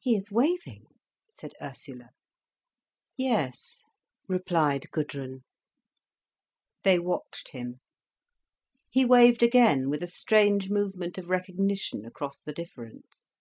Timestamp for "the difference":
12.40-13.36